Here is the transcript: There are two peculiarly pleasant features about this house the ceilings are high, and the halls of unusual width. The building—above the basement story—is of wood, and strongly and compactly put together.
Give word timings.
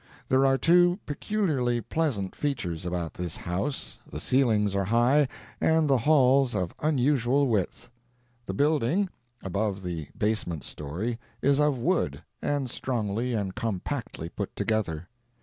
There 0.29 0.47
are 0.47 0.57
two 0.57 0.97
peculiarly 1.05 1.79
pleasant 1.79 2.35
features 2.35 2.87
about 2.87 3.13
this 3.13 3.37
house 3.37 3.99
the 4.09 4.19
ceilings 4.19 4.75
are 4.75 4.85
high, 4.85 5.27
and 5.61 5.87
the 5.87 5.99
halls 5.99 6.55
of 6.55 6.73
unusual 6.79 7.45
width. 7.47 7.87
The 8.47 8.55
building—above 8.55 9.83
the 9.83 10.07
basement 10.17 10.63
story—is 10.63 11.59
of 11.59 11.77
wood, 11.77 12.23
and 12.41 12.67
strongly 12.67 13.33
and 13.35 13.53
compactly 13.53 14.27
put 14.29 14.55
together. 14.55 15.07